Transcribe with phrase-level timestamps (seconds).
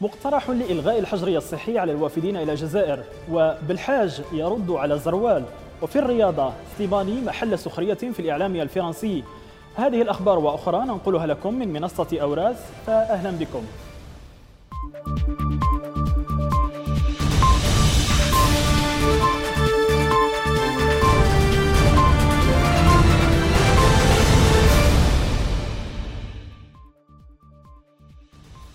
[0.00, 5.44] مقترح لإلغاء الحجر الصحي على الوافدين إلى الجزائر وبالحاج يرد على زروال
[5.82, 9.24] وفي الرياضة ستيباني محل سخرية في الإعلام الفرنسي.
[9.74, 13.62] هذه الأخبار وأخرى ننقلها لكم من منصة أوراس فأهلا بكم.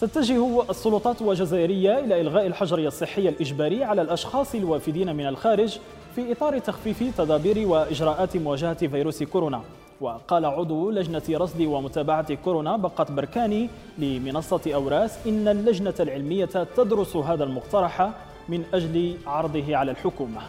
[0.01, 5.79] تتجه السلطات الجزائرية إلى إلغاء الحجر الصحي الإجباري على الأشخاص الوافدين من الخارج
[6.15, 9.61] في إطار تخفيف تدابير وإجراءات مواجهة فيروس كورونا.
[10.01, 17.43] وقال عضو لجنة رصد ومتابعة كورونا بقات بركاني لمنصة أوراس إن اللجنة العلمية تدرس هذا
[17.43, 18.11] المقترح
[18.49, 20.41] من أجل عرضه على الحكومة.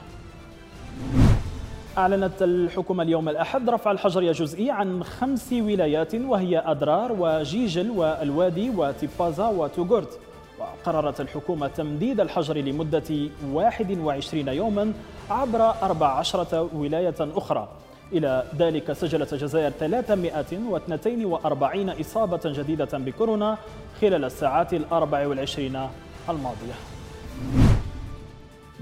[1.98, 9.48] أعلنت الحكومة اليوم الأحد رفع الحجر الجزئي عن خمس ولايات وهي أدرار وجيجل والوادي وتيبازا
[9.48, 10.18] وتوغورت.
[10.58, 14.92] وقررت الحكومة تمديد الحجر لمدة 21 يوما
[15.30, 17.68] عبر 14 ولاية أخرى.
[18.12, 23.58] إلى ذلك سجلت الجزائر 342 إصابة جديدة بكورونا
[24.00, 25.88] خلال الساعات الأربع والعشرين
[26.28, 26.95] الماضية.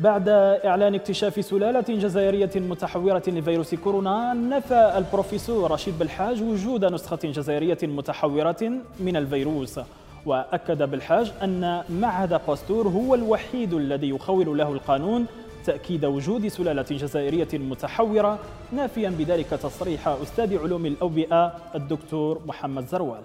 [0.04, 0.28] بعد
[0.64, 8.72] إعلان اكتشاف سلالة جزائرية متحورة لفيروس كورونا نفى البروفيسور رشيد بالحاج وجود نسخة جزائرية متحورة
[9.00, 9.80] من الفيروس.
[10.26, 15.26] وأكد بالحاج أن معهد باستور هو الوحيد الذي يخول له القانون
[15.66, 18.38] تأكيد وجود سلالة جزائرية متحورة
[18.72, 23.22] نافيا بذلك تصريح أستاذ علوم الأوبئة الدكتور محمد زروال.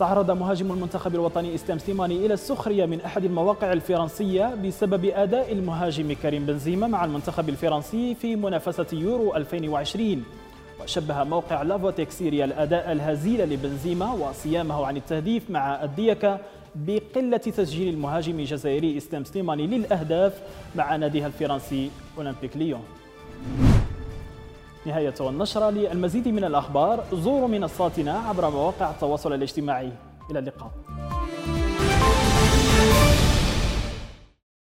[0.00, 6.12] تعرض مهاجم المنتخب الوطني إسلام سليماني إلى السخرية من أحد المواقع الفرنسية بسبب أداء المهاجم
[6.12, 10.24] كريم بنزيما مع المنتخب الفرنسي في منافسة يورو 2020
[10.82, 16.40] وشبه موقع لافوتيك سيريا الأداء الهزيل لبنزيما وصيامه عن التهديف مع الديكا
[16.74, 20.32] بقلة تسجيل المهاجم الجزائري إسلام سليماني للأهداف
[20.76, 22.82] مع ناديها الفرنسي أولمبيك ليون.
[24.86, 29.92] نهاية النشرة للمزيد من الأخبار زوروا منصاتنا عبر مواقع التواصل الاجتماعي.
[30.30, 30.70] إلى اللقاء.